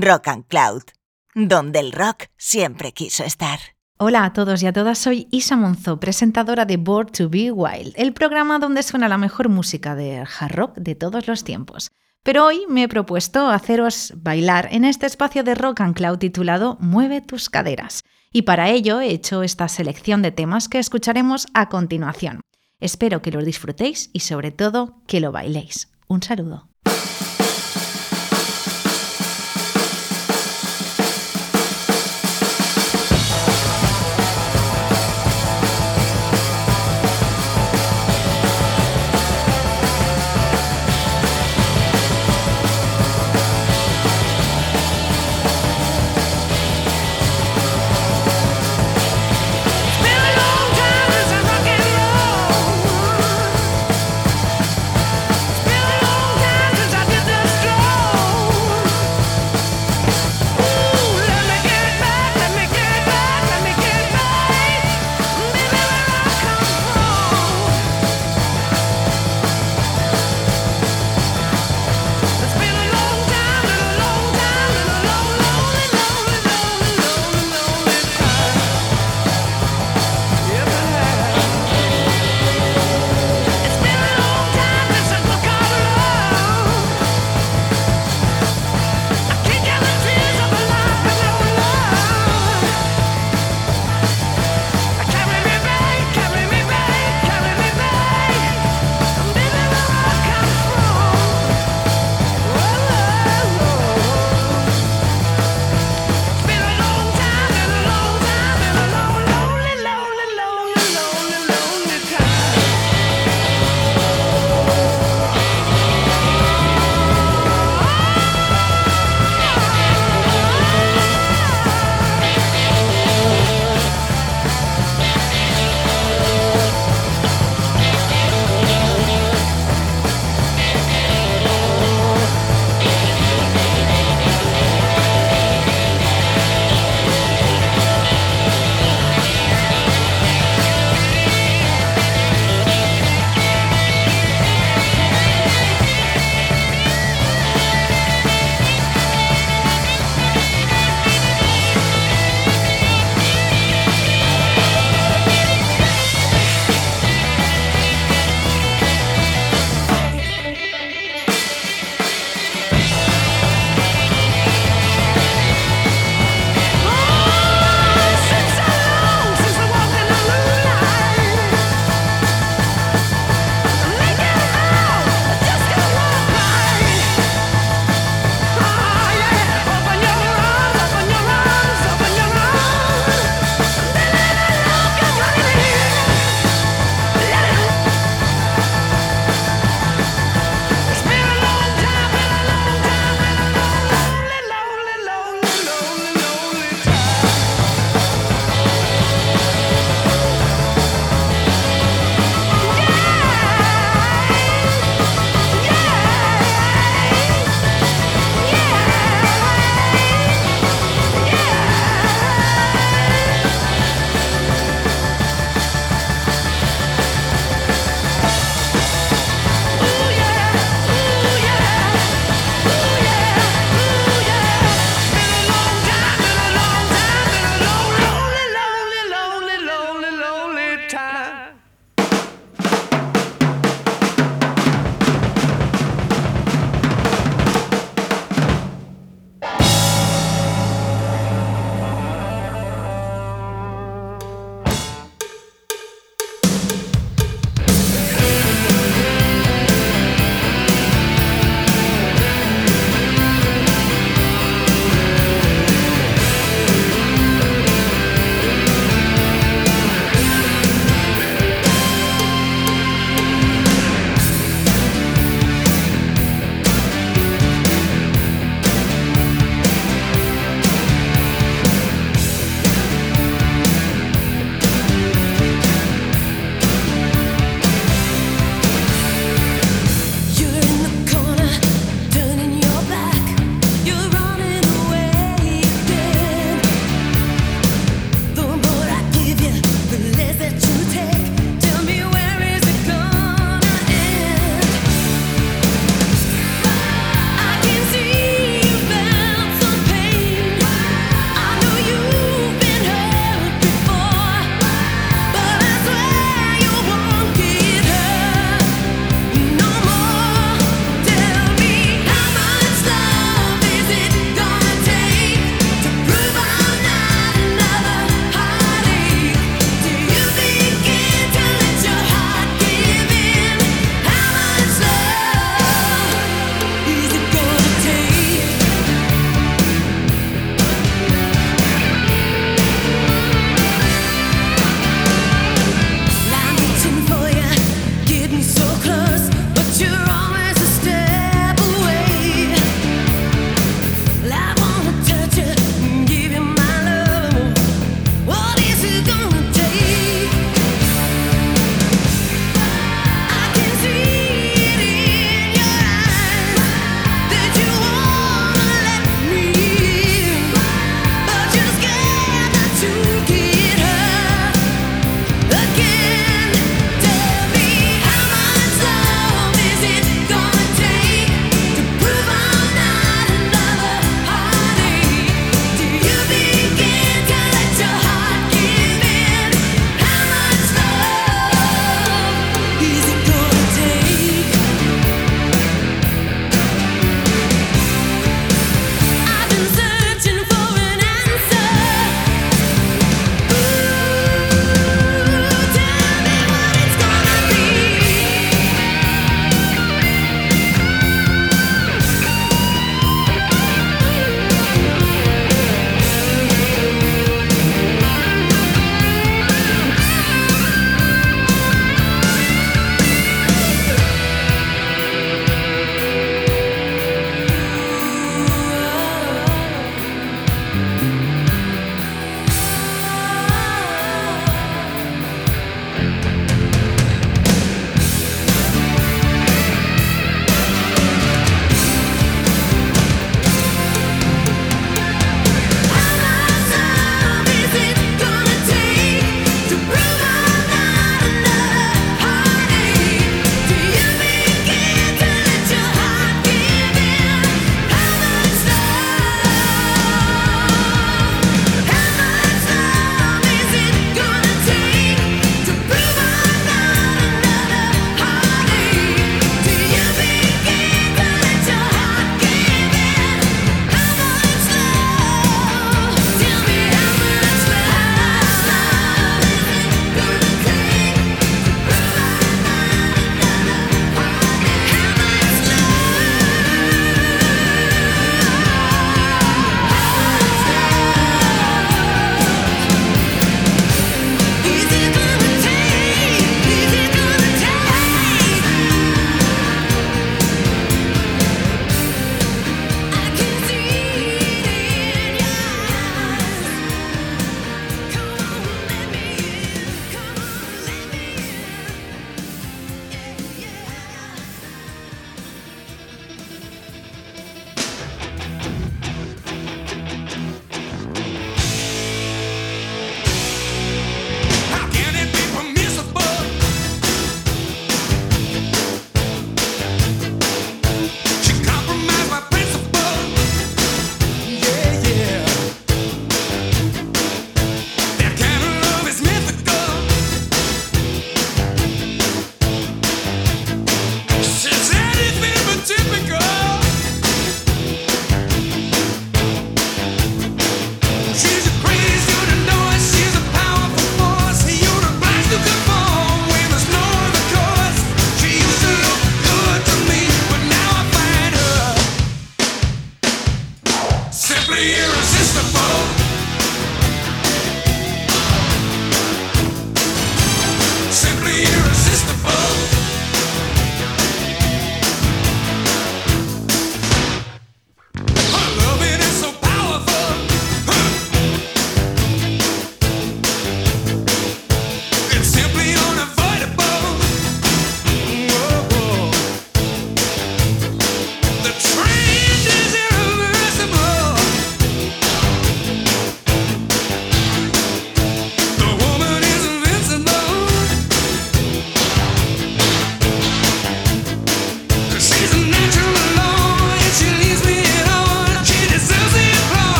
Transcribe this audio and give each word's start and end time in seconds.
Rock 0.00 0.28
and 0.28 0.46
Cloud, 0.46 0.82
donde 1.34 1.78
el 1.78 1.92
rock 1.92 2.24
siempre 2.36 2.92
quiso 2.92 3.24
estar. 3.24 3.58
Hola 3.96 4.24
a 4.24 4.32
todos 4.32 4.62
y 4.62 4.66
a 4.66 4.72
todas, 4.72 4.98
soy 4.98 5.28
Isa 5.30 5.56
Monzo, 5.56 6.00
presentadora 6.00 6.64
de 6.64 6.76
Bored 6.76 7.12
to 7.12 7.28
Be 7.28 7.52
Wild, 7.52 7.94
el 7.96 8.12
programa 8.12 8.58
donde 8.58 8.82
suena 8.82 9.08
la 9.08 9.18
mejor 9.18 9.48
música 9.48 9.94
de 9.94 10.18
hard 10.18 10.52
rock 10.52 10.76
de 10.76 10.94
todos 10.94 11.28
los 11.28 11.44
tiempos. 11.44 11.92
Pero 12.24 12.44
hoy 12.44 12.64
me 12.68 12.84
he 12.84 12.88
propuesto 12.88 13.48
haceros 13.48 14.14
bailar 14.16 14.68
en 14.72 14.84
este 14.84 15.06
espacio 15.06 15.44
de 15.44 15.54
Rock 15.54 15.82
and 15.82 15.94
Cloud 15.94 16.18
titulado 16.18 16.76
Mueve 16.80 17.20
tus 17.20 17.48
caderas. 17.48 18.02
Y 18.32 18.42
para 18.42 18.70
ello 18.70 19.00
he 19.00 19.10
hecho 19.10 19.42
esta 19.42 19.68
selección 19.68 20.22
de 20.22 20.32
temas 20.32 20.68
que 20.68 20.80
escucharemos 20.80 21.46
a 21.54 21.68
continuación. 21.68 22.40
Espero 22.80 23.22
que 23.22 23.30
los 23.30 23.44
disfrutéis 23.44 24.10
y 24.12 24.20
sobre 24.20 24.50
todo 24.50 25.02
que 25.06 25.20
lo 25.20 25.30
bailéis. 25.30 25.92
Un 26.08 26.22
saludo. 26.22 26.73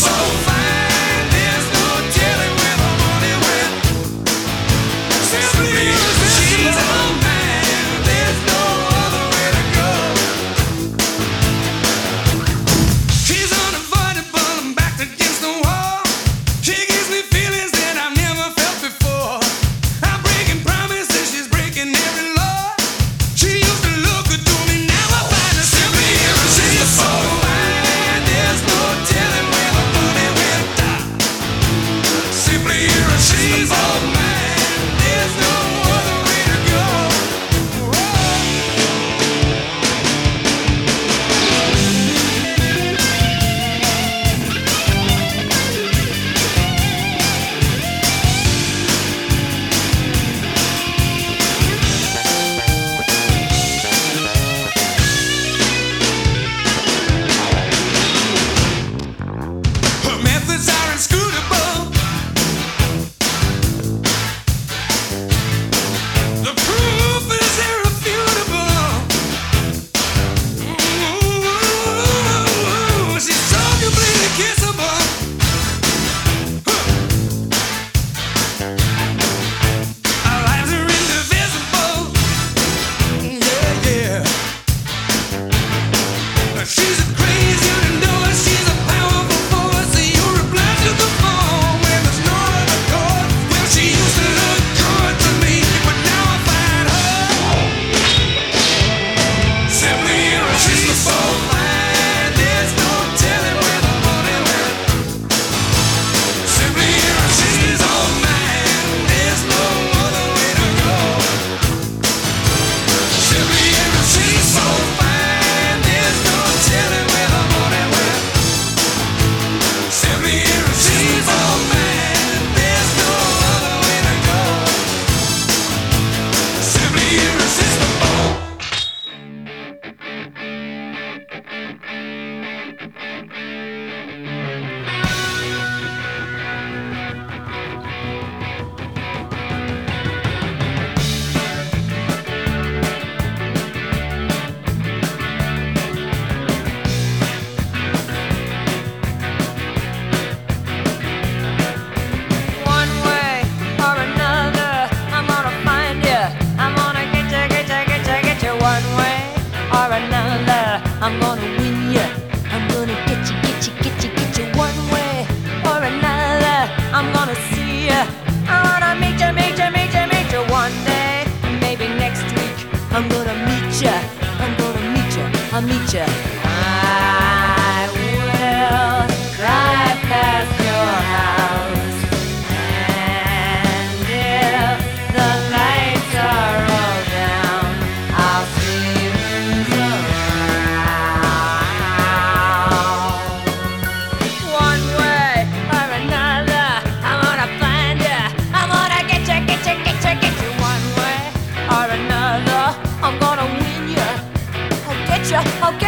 so 0.00 0.49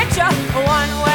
picture 0.04 0.24
one 0.66 1.02
way. 1.04 1.11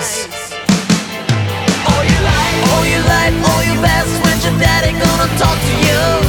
eyes. 0.00 0.52
All 1.90 2.04
your 2.04 2.22
life, 2.22 2.72
all 2.72 2.86
your 2.86 3.04
life, 3.04 3.36
all 3.50 3.62
your 3.64 3.76
past, 3.84 4.12
when's 4.24 4.44
your 4.44 4.58
daddy 4.58 4.92
gonna 4.92 5.28
talk 5.38 5.58
to 5.58 5.74
you? 5.86 6.19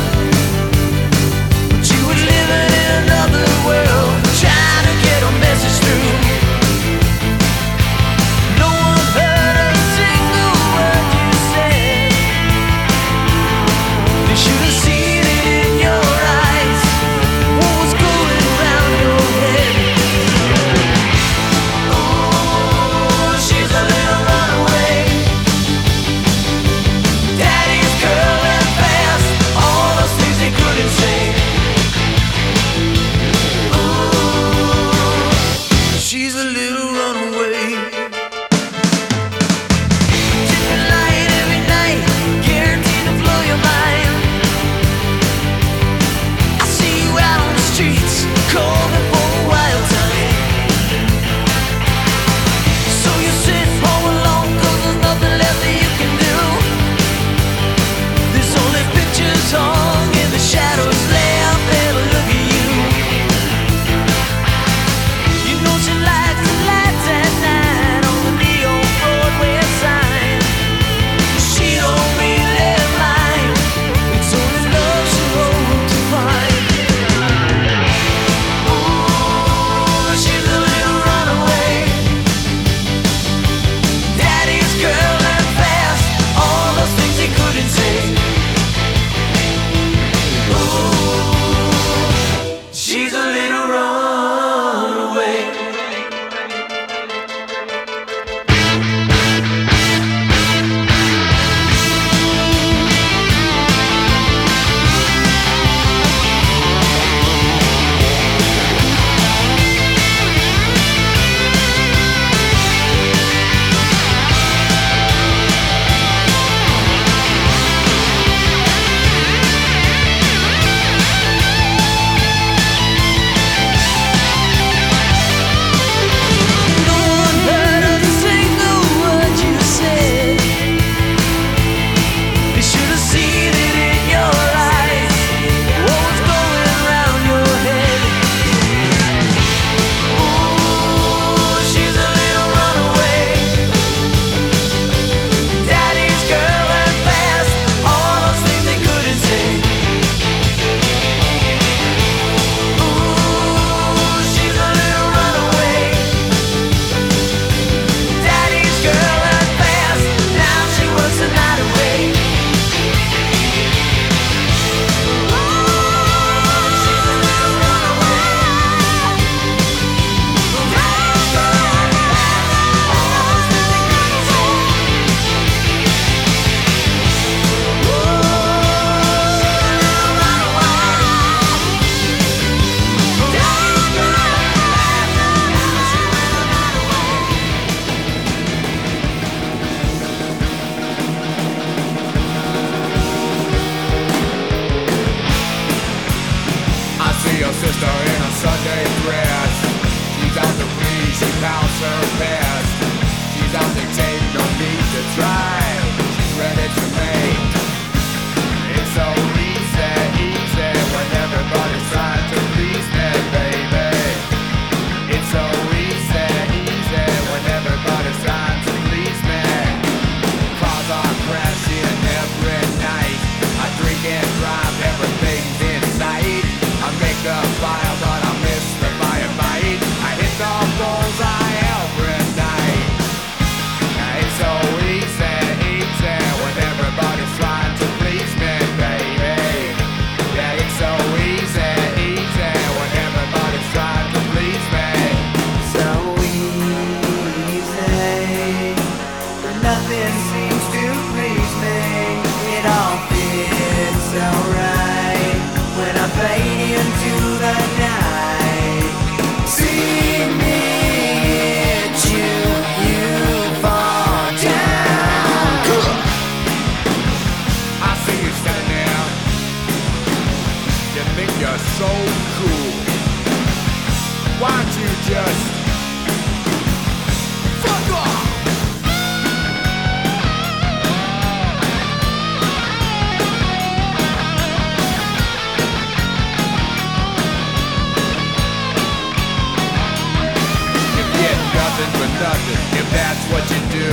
If 292.49 292.87
that's 292.91 293.23
what 293.31 293.43
you 293.53 293.61
do, 293.69 293.91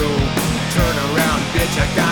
turn 0.72 0.96
around, 1.12 1.40
bitch, 1.52 1.76
I 1.76 1.86
got 1.96 2.07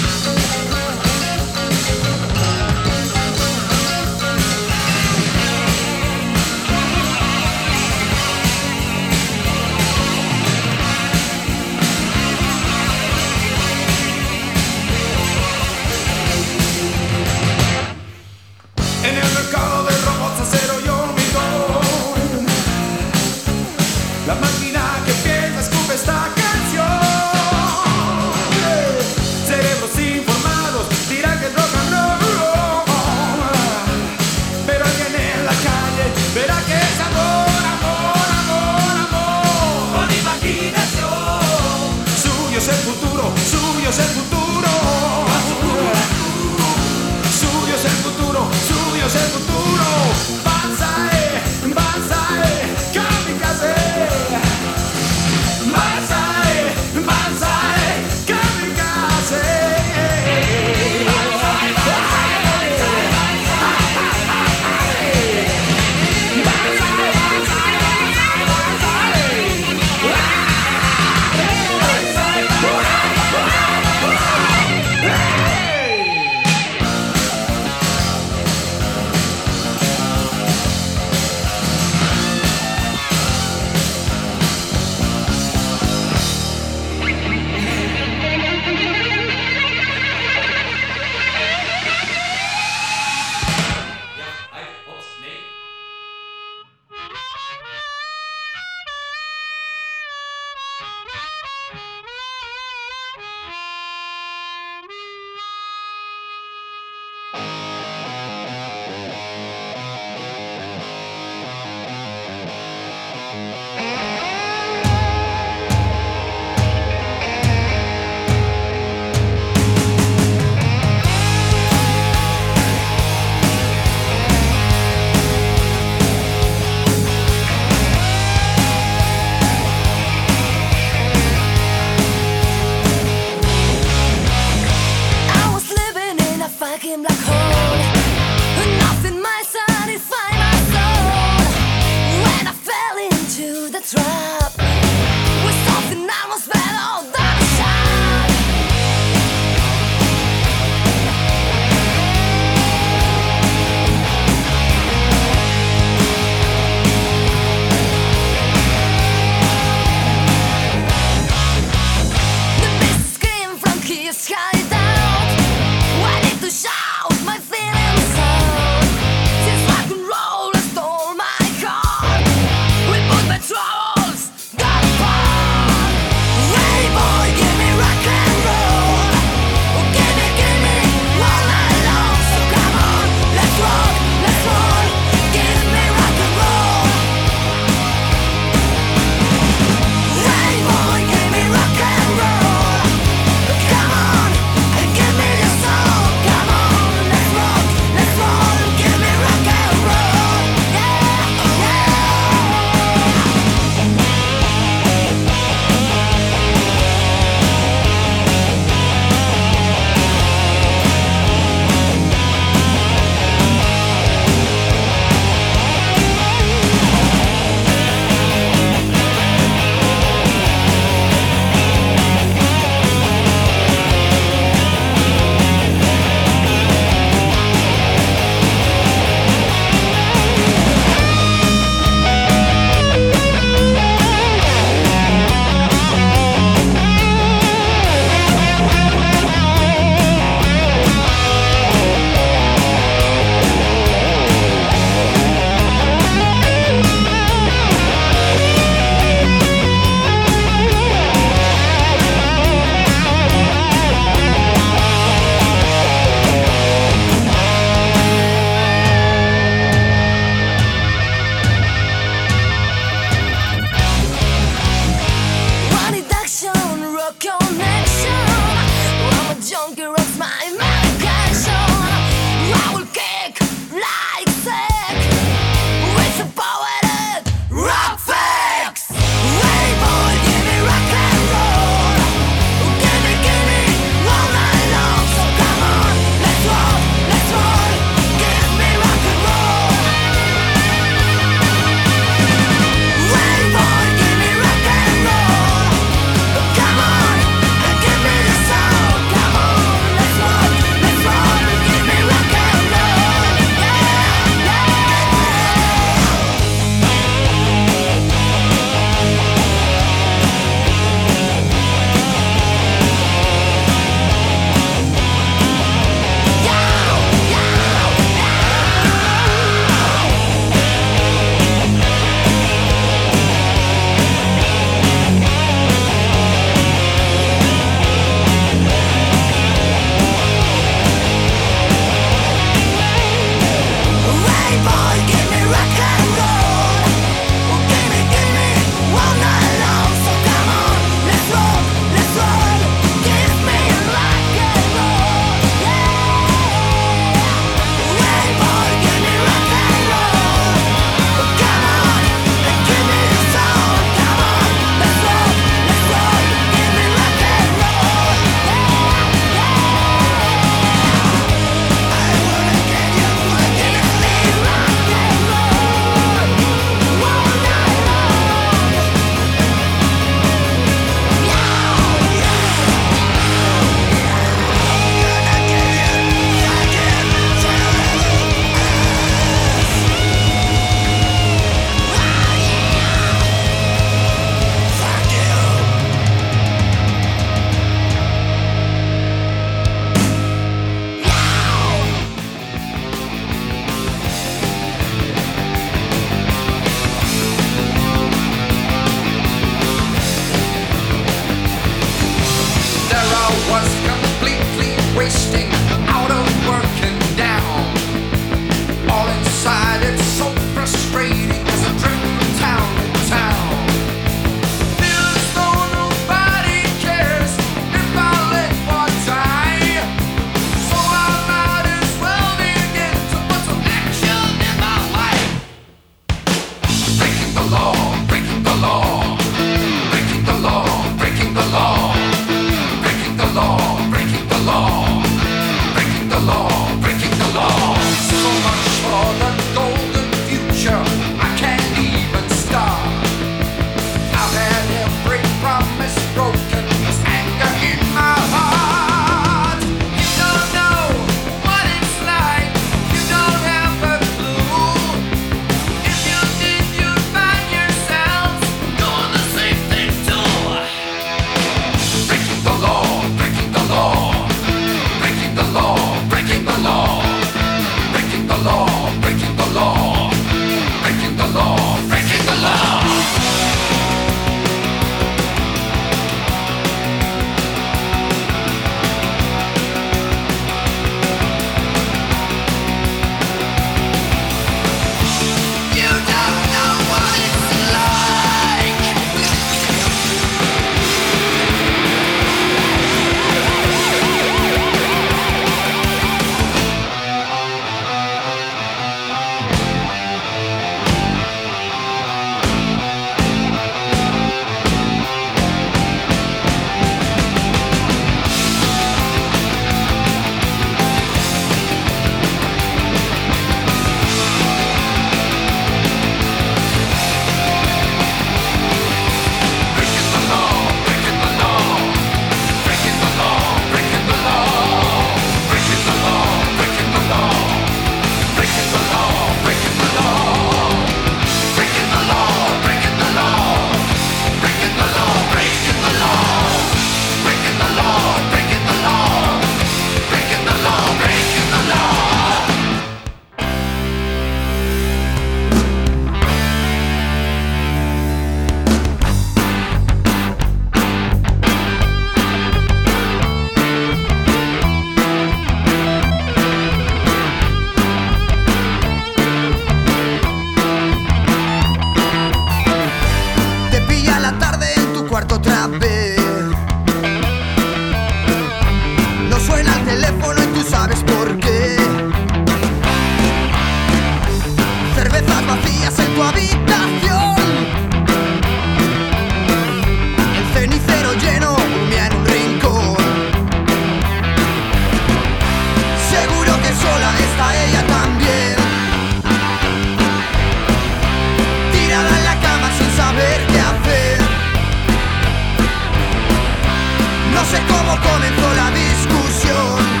sé 597.51 597.61
cómo 597.67 597.99
comenzó 597.99 598.53
la 598.53 598.71
discusión. 598.71 600.00